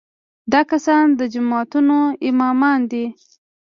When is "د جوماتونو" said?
1.19-1.97